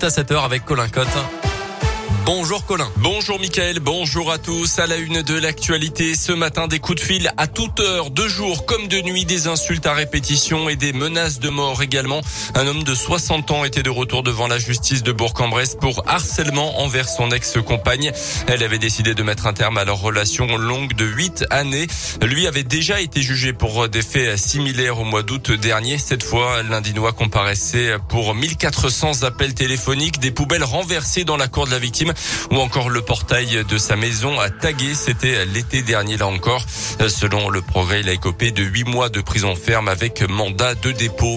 à 0.00 0.10
7h 0.10 0.44
avec 0.44 0.64
Colin 0.64 0.88
Cotte. 0.88 1.08
Bonjour 2.30 2.66
Colin. 2.66 2.90
Bonjour 2.96 3.40
Mickaël, 3.40 3.80
bonjour 3.80 4.30
à 4.30 4.36
tous. 4.36 4.78
À 4.78 4.86
la 4.86 4.96
une 4.96 5.22
de 5.22 5.32
l'actualité, 5.32 6.14
ce 6.14 6.30
matin, 6.30 6.68
des 6.68 6.78
coups 6.78 7.00
de 7.00 7.06
fil 7.06 7.32
à 7.38 7.46
toute 7.46 7.80
heure, 7.80 8.10
de 8.10 8.28
jour 8.28 8.66
comme 8.66 8.86
de 8.86 9.00
nuit, 9.00 9.24
des 9.24 9.46
insultes 9.46 9.86
à 9.86 9.94
répétition 9.94 10.68
et 10.68 10.76
des 10.76 10.92
menaces 10.92 11.40
de 11.40 11.48
mort 11.48 11.82
également. 11.82 12.20
Un 12.54 12.66
homme 12.66 12.82
de 12.82 12.94
60 12.94 13.50
ans 13.50 13.64
était 13.64 13.82
de 13.82 13.88
retour 13.88 14.22
devant 14.22 14.46
la 14.46 14.58
justice 14.58 15.02
de 15.02 15.10
Bourg-en-Bresse 15.10 15.76
pour 15.80 16.02
harcèlement 16.06 16.80
envers 16.80 17.08
son 17.08 17.30
ex-compagne. 17.30 18.12
Elle 18.46 18.62
avait 18.62 18.78
décidé 18.78 19.14
de 19.14 19.22
mettre 19.22 19.46
un 19.46 19.54
terme 19.54 19.78
à 19.78 19.86
leur 19.86 19.98
relation 19.98 20.58
longue 20.58 20.92
de 20.92 21.06
8 21.06 21.46
années. 21.48 21.86
Lui 22.20 22.46
avait 22.46 22.62
déjà 22.62 23.00
été 23.00 23.22
jugé 23.22 23.54
pour 23.54 23.88
des 23.88 24.02
faits 24.02 24.36
similaires 24.36 25.00
au 25.00 25.04
mois 25.04 25.22
d'août 25.22 25.50
dernier. 25.50 25.96
Cette 25.96 26.24
fois, 26.24 26.62
l'Indinois 26.62 27.14
comparaissait 27.14 27.96
pour 28.10 28.34
1400 28.34 29.22
appels 29.22 29.54
téléphoniques, 29.54 30.20
des 30.20 30.30
poubelles 30.30 30.64
renversées 30.64 31.24
dans 31.24 31.38
la 31.38 31.48
cour 31.48 31.64
de 31.64 31.70
la 31.70 31.78
victime 31.78 32.12
ou 32.50 32.56
encore 32.56 32.90
le 32.90 33.02
portail 33.02 33.64
de 33.68 33.78
sa 33.78 33.96
maison 33.96 34.38
à 34.40 34.50
tagué. 34.50 34.94
C'était 34.94 35.44
l'été 35.46 35.82
dernier 35.82 36.16
là 36.16 36.26
encore. 36.26 36.64
Selon 37.08 37.48
le 37.48 37.62
progrès, 37.62 38.00
il 38.00 38.08
a 38.08 38.12
écopé 38.12 38.50
de 38.50 38.62
huit 38.62 38.84
mois 38.84 39.08
de 39.08 39.20
prison 39.20 39.54
ferme 39.54 39.88
avec 39.88 40.22
mandat 40.28 40.74
de 40.74 40.92
dépôt. 40.92 41.36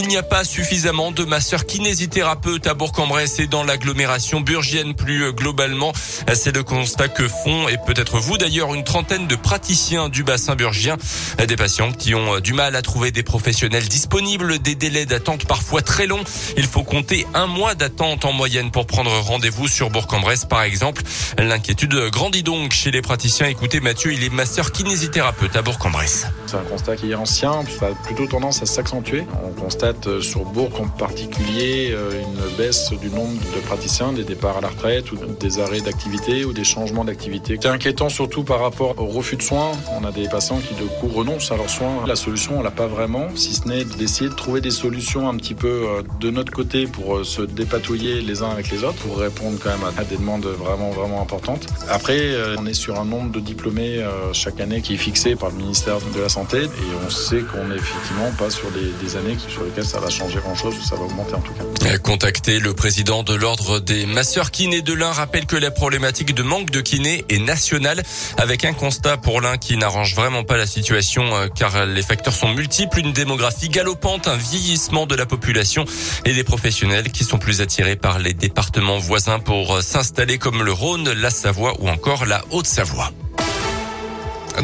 Il 0.00 0.06
n'y 0.06 0.16
a 0.16 0.22
pas 0.22 0.44
suffisamment 0.44 1.10
de 1.10 1.24
masseurs 1.24 1.66
kinésithérapeutes 1.66 2.68
à 2.68 2.74
Bourg-en-Bresse 2.74 3.40
et 3.40 3.48
dans 3.48 3.64
l'agglomération 3.64 4.40
burgienne 4.40 4.94
plus 4.94 5.32
globalement. 5.32 5.92
C'est 6.34 6.54
le 6.54 6.62
constat 6.62 7.08
que 7.08 7.26
font 7.26 7.66
et 7.66 7.78
peut-être 7.84 8.20
vous 8.20 8.38
d'ailleurs 8.38 8.74
une 8.74 8.84
trentaine 8.84 9.26
de 9.26 9.34
praticiens 9.34 10.08
du 10.08 10.22
bassin 10.22 10.54
burgien. 10.54 10.96
Des 11.44 11.56
patients 11.56 11.90
qui 11.90 12.14
ont 12.14 12.38
du 12.38 12.52
mal 12.52 12.76
à 12.76 12.82
trouver 12.82 13.10
des 13.10 13.24
professionnels 13.24 13.88
disponibles, 13.88 14.60
des 14.60 14.76
délais 14.76 15.04
d'attente 15.04 15.48
parfois 15.48 15.82
très 15.82 16.06
longs. 16.06 16.22
Il 16.56 16.68
faut 16.68 16.84
compter 16.84 17.26
un 17.34 17.48
mois 17.48 17.74
d'attente 17.74 18.24
en 18.24 18.32
moyenne 18.32 18.70
pour 18.70 18.86
prendre 18.86 19.10
rendez-vous 19.10 19.66
sur 19.66 19.90
Bourg-en-Bresse 19.90 20.44
par 20.44 20.62
exemple. 20.62 21.02
L'inquiétude 21.38 21.96
grandit 22.12 22.44
donc 22.44 22.72
chez 22.72 22.92
les 22.92 23.02
praticiens. 23.02 23.48
Écoutez 23.48 23.80
Mathieu, 23.80 24.12
il 24.12 24.22
est 24.22 24.32
masseur 24.32 24.70
kinésithérapeute 24.70 25.56
à 25.56 25.62
Bourg-en-Bresse. 25.62 26.28
C'est 26.48 26.56
un 26.56 26.60
constat 26.60 26.96
qui 26.96 27.10
est 27.10 27.14
ancien, 27.14 27.62
ça 27.78 27.88
a 27.88 27.90
plutôt 28.06 28.26
tendance 28.26 28.62
à 28.62 28.64
s'accentuer. 28.64 29.26
On 29.44 29.60
constate 29.60 30.06
euh, 30.06 30.22
sur 30.22 30.46
Bourg 30.46 30.70
en 30.80 30.88
particulier 30.88 31.90
euh, 31.92 32.22
une 32.22 32.56
baisse 32.56 32.90
du 33.02 33.10
nombre 33.10 33.38
de 33.54 33.60
praticiens, 33.66 34.14
des 34.14 34.24
départs 34.24 34.56
à 34.56 34.60
la 34.62 34.68
retraite 34.68 35.12
ou 35.12 35.16
des 35.38 35.58
arrêts 35.58 35.82
d'activité 35.82 36.46
ou 36.46 36.54
des 36.54 36.64
changements 36.64 37.04
d'activité. 37.04 37.58
C'est 37.60 37.68
inquiétant 37.68 38.08
surtout 38.08 38.44
par 38.44 38.60
rapport 38.60 38.94
au 38.98 39.04
refus 39.04 39.36
de 39.36 39.42
soins. 39.42 39.72
On 40.00 40.06
a 40.06 40.10
des 40.10 40.26
patients 40.26 40.58
qui 40.60 40.72
de 40.72 40.88
coup 40.88 41.08
renoncent 41.08 41.52
à 41.52 41.58
leurs 41.58 41.68
soins. 41.68 42.06
La 42.06 42.16
solution, 42.16 42.60
on 42.60 42.62
l'a 42.62 42.70
pas 42.70 42.86
vraiment, 42.86 43.26
si 43.34 43.52
ce 43.52 43.68
n'est 43.68 43.84
d'essayer 43.84 44.30
de 44.30 44.34
trouver 44.34 44.62
des 44.62 44.70
solutions 44.70 45.28
un 45.28 45.36
petit 45.36 45.54
peu 45.54 45.68
euh, 45.68 46.02
de 46.18 46.30
notre 46.30 46.50
côté 46.50 46.86
pour 46.86 47.26
se 47.26 47.42
dépatouiller 47.42 48.22
les 48.22 48.42
uns 48.42 48.48
avec 48.48 48.70
les 48.70 48.84
autres, 48.84 48.96
pour 49.06 49.18
répondre 49.18 49.58
quand 49.62 49.68
même 49.68 49.92
à 49.98 50.04
des 50.04 50.16
demandes 50.16 50.46
vraiment 50.46 50.92
vraiment 50.92 51.20
importantes. 51.20 51.66
Après, 51.90 52.32
on 52.58 52.64
est 52.64 52.72
sur 52.72 52.98
un 52.98 53.04
nombre 53.04 53.32
de 53.32 53.40
diplômés 53.40 54.02
chaque 54.32 54.60
année 54.60 54.80
qui 54.80 54.94
est 54.94 54.98
fixé 54.98 55.34
par 55.34 55.50
le 55.50 55.56
ministère 55.56 55.98
de 56.14 56.20
la 56.20 56.28
Santé 56.28 56.37
et 56.54 56.68
on 57.04 57.10
sait 57.10 57.40
qu'on 57.40 57.70
est 57.72 57.76
effectivement 57.76 58.30
pas 58.38 58.50
sur 58.50 58.68
des, 58.70 59.16
années 59.16 59.36
sur 59.48 59.64
lesquelles 59.64 59.84
ça 59.84 59.98
va 59.98 60.08
changer 60.08 60.38
grand-chose 60.38 60.76
ou 60.76 60.82
ça 60.82 60.94
va 60.94 61.02
augmenter 61.02 61.34
en 61.34 61.40
tout 61.40 61.52
cas. 61.52 61.98
Contacté, 61.98 62.60
le 62.60 62.74
président 62.74 63.22
de 63.22 63.34
l'ordre 63.34 63.80
des 63.80 64.06
masseurs 64.06 64.50
kinés 64.50 64.82
de 64.82 64.92
l'Ain 64.92 65.10
rappelle 65.10 65.46
que 65.46 65.56
la 65.56 65.70
problématique 65.70 66.34
de 66.34 66.42
manque 66.42 66.70
de 66.70 66.80
kinés 66.80 67.24
est 67.28 67.38
nationale 67.38 68.02
avec 68.36 68.64
un 68.64 68.72
constat 68.72 69.16
pour 69.16 69.40
l'Ain 69.40 69.56
qui 69.56 69.76
n'arrange 69.76 70.14
vraiment 70.14 70.44
pas 70.44 70.56
la 70.56 70.66
situation 70.66 71.34
euh, 71.34 71.48
car 71.48 71.86
les 71.86 72.02
facteurs 72.02 72.34
sont 72.34 72.52
multiples, 72.54 73.00
une 73.00 73.12
démographie 73.12 73.68
galopante, 73.68 74.28
un 74.28 74.36
vieillissement 74.36 75.06
de 75.06 75.16
la 75.16 75.26
population 75.26 75.84
et 76.24 76.34
des 76.34 76.44
professionnels 76.44 77.10
qui 77.10 77.24
sont 77.24 77.38
plus 77.38 77.60
attirés 77.60 77.96
par 77.96 78.18
les 78.18 78.34
départements 78.34 78.98
voisins 78.98 79.40
pour 79.40 79.76
euh, 79.76 79.80
s'installer 79.80 80.38
comme 80.38 80.62
le 80.62 80.72
Rhône, 80.72 81.10
la 81.12 81.30
Savoie 81.30 81.74
ou 81.80 81.88
encore 81.88 82.26
la 82.26 82.44
Haute-Savoie. 82.50 83.12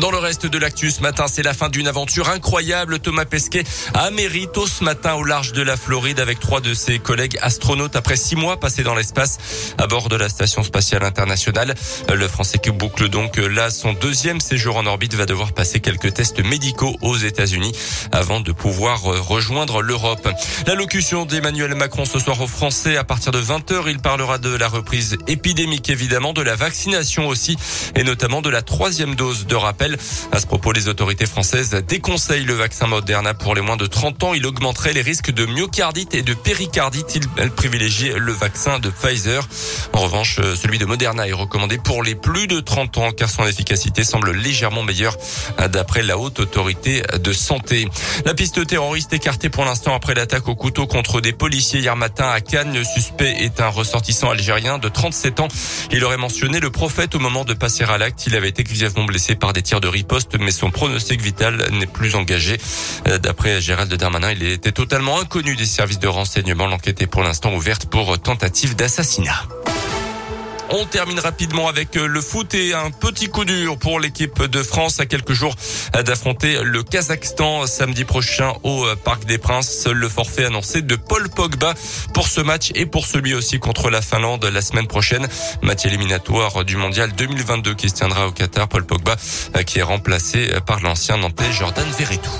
Dans 0.00 0.10
le 0.10 0.18
reste 0.18 0.46
de 0.46 0.58
l'actu 0.58 0.90
ce 0.90 1.02
matin, 1.02 1.26
c'est 1.30 1.44
la 1.44 1.54
fin 1.54 1.68
d'une 1.68 1.86
aventure 1.86 2.28
incroyable. 2.28 2.98
Thomas 2.98 3.26
Pesquet 3.26 3.62
a 3.94 4.10
mérito 4.10 4.66
ce 4.66 4.82
matin 4.82 5.14
au 5.14 5.22
large 5.22 5.52
de 5.52 5.62
la 5.62 5.76
Floride 5.76 6.18
avec 6.18 6.40
trois 6.40 6.60
de 6.60 6.74
ses 6.74 6.98
collègues 6.98 7.38
astronautes 7.42 7.94
après 7.94 8.16
six 8.16 8.34
mois 8.34 8.58
passés 8.58 8.82
dans 8.82 8.96
l'espace 8.96 9.38
à 9.78 9.86
bord 9.86 10.08
de 10.08 10.16
la 10.16 10.28
station 10.28 10.64
spatiale 10.64 11.04
internationale. 11.04 11.74
Le 12.12 12.26
Français 12.26 12.58
qui 12.58 12.72
boucle 12.72 13.08
donc 13.08 13.36
là 13.36 13.70
son 13.70 13.92
deuxième 13.92 14.40
séjour 14.40 14.76
en 14.76 14.86
orbite 14.86 15.14
va 15.14 15.26
devoir 15.26 15.52
passer 15.52 15.78
quelques 15.78 16.12
tests 16.12 16.44
médicaux 16.44 16.96
aux 17.00 17.16
États-Unis 17.16 17.72
avant 18.10 18.40
de 18.40 18.50
pouvoir 18.50 19.02
rejoindre 19.02 19.80
l'Europe. 19.80 20.28
L'allocution 20.66 21.24
d'Emmanuel 21.24 21.74
Macron 21.76 22.04
ce 22.04 22.18
soir 22.18 22.40
aux 22.40 22.48
Français 22.48 22.96
à 22.96 23.04
partir 23.04 23.30
de 23.30 23.40
20h, 23.40 23.84
il 23.86 24.00
parlera 24.00 24.38
de 24.38 24.54
la 24.56 24.66
reprise 24.66 25.18
épidémique 25.28 25.88
évidemment, 25.88 26.32
de 26.32 26.42
la 26.42 26.56
vaccination 26.56 27.28
aussi 27.28 27.56
et 27.94 28.02
notamment 28.02 28.42
de 28.42 28.50
la 28.50 28.62
troisième 28.62 29.14
dose 29.14 29.46
de 29.46 29.54
rappel 29.54 29.83
à 30.32 30.40
ce 30.40 30.46
propos, 30.46 30.72
les 30.72 30.88
autorités 30.88 31.26
françaises 31.26 31.70
déconseillent 31.86 32.44
le 32.44 32.54
vaccin 32.54 32.86
Moderna 32.86 33.34
pour 33.34 33.54
les 33.54 33.60
moins 33.60 33.76
de 33.76 33.86
30 33.86 34.22
ans. 34.24 34.34
Il 34.34 34.46
augmenterait 34.46 34.92
les 34.92 35.02
risques 35.02 35.30
de 35.30 35.44
myocardite 35.46 36.14
et 36.14 36.22
de 36.22 36.34
péricardite. 36.34 37.16
Il 37.16 37.50
privilégie 37.50 38.10
le 38.16 38.32
vaccin 38.32 38.78
de 38.78 38.90
Pfizer. 38.90 39.46
En 39.92 40.00
revanche, 40.00 40.40
celui 40.56 40.78
de 40.78 40.86
Moderna 40.86 41.28
est 41.28 41.32
recommandé 41.32 41.78
pour 41.78 42.02
les 42.02 42.14
plus 42.14 42.46
de 42.46 42.60
30 42.60 42.98
ans 42.98 43.12
car 43.12 43.28
son 43.28 43.46
efficacité 43.46 44.04
semble 44.04 44.32
légèrement 44.32 44.82
meilleure 44.82 45.16
d'après 45.70 46.02
la 46.02 46.18
haute 46.18 46.40
autorité 46.40 47.02
de 47.22 47.32
santé. 47.32 47.88
La 48.24 48.34
piste 48.34 48.66
terroriste 48.66 49.12
écartée 49.12 49.50
pour 49.50 49.64
l'instant 49.64 49.94
après 49.94 50.14
l'attaque 50.14 50.48
au 50.48 50.54
couteau 50.54 50.86
contre 50.86 51.20
des 51.20 51.32
policiers 51.32 51.80
hier 51.80 51.96
matin 51.96 52.28
à 52.30 52.40
Cannes. 52.40 52.74
Le 52.74 52.84
suspect 52.84 53.36
est 53.40 53.60
un 53.60 53.68
ressortissant 53.68 54.30
algérien 54.30 54.78
de 54.78 54.88
37 54.88 55.40
ans. 55.40 55.48
Il 55.92 56.04
aurait 56.04 56.16
mentionné 56.16 56.60
le 56.60 56.70
prophète 56.70 57.14
au 57.14 57.18
moment 57.18 57.44
de 57.44 57.54
passer 57.54 57.84
à 57.84 57.98
l'acte. 57.98 58.26
Il 58.26 58.36
avait 58.36 58.48
été 58.48 58.64
grièvement 58.64 59.04
blessé 59.04 59.34
par 59.34 59.52
des 59.52 59.62
tirs 59.62 59.73
de 59.80 59.88
riposte, 59.88 60.38
mais 60.38 60.50
son 60.50 60.70
pronostic 60.70 61.20
vital 61.20 61.68
n'est 61.72 61.86
plus 61.86 62.14
engagé. 62.14 62.58
Euh, 63.08 63.18
d'après 63.18 63.60
Gérald 63.60 63.92
Darmanin, 63.92 64.32
il 64.32 64.42
était 64.44 64.72
totalement 64.72 65.20
inconnu 65.20 65.56
des 65.56 65.66
services 65.66 65.98
de 65.98 66.08
renseignement. 66.08 66.66
L'enquête 66.66 67.00
est 67.02 67.06
pour 67.06 67.22
l'instant 67.22 67.54
ouverte 67.54 67.86
pour 67.86 68.18
tentative 68.18 68.76
d'assassinat. 68.76 69.46
On 70.70 70.86
termine 70.86 71.18
rapidement 71.18 71.68
avec 71.68 71.96
euh, 71.96 72.06
le 72.06 72.20
foot 72.20 72.54
et 72.54 72.74
un 72.74 72.90
petit 72.90 73.28
coup 73.28 73.44
dur 73.44 73.78
pour 73.78 74.00
l'équipe 74.00 74.42
de 74.42 74.62
France 74.62 74.98
à 74.98 75.06
quelques 75.06 75.32
jours 75.32 75.54
d'affronter 76.04 76.62
le 76.62 76.82
Kazakhstan 76.82 77.66
samedi 77.66 78.04
prochain 78.04 78.52
au 78.62 78.84
euh, 78.84 78.96
Parc 78.96 79.26
des 79.26 79.38
Princes. 79.38 79.86
Le 79.86 80.08
forfait 80.08 80.46
annoncé 80.46 80.82
de 80.82 80.96
Paul 80.96 81.28
Pogba 81.28 81.74
pour 82.14 82.28
ce 82.28 82.40
match 82.40 82.72
et 82.74 82.86
pour 82.86 83.06
celui 83.06 83.34
aussi 83.34 83.58
contre 83.58 83.90
la 83.90 84.00
Finlande 84.00 84.44
la 84.44 84.62
semaine 84.62 84.86
prochaine. 84.86 85.28
Match 85.62 85.84
éliminatoire 85.84 86.64
du 86.64 86.76
mondial 86.76 87.12
2022 87.12 87.74
qui 87.74 87.90
se 87.90 87.94
tiendra 87.94 88.26
au 88.26 88.32
Qatar. 88.32 88.68
Paul 88.68 88.84
Pogba 88.86 89.16
euh, 89.56 89.62
qui 89.62 89.80
est 89.80 89.82
remplacé 89.82 90.48
par 90.66 90.80
l'ancien 90.80 91.18
Nantais 91.18 91.52
Jordan 91.52 91.86
Verretou. 91.98 92.30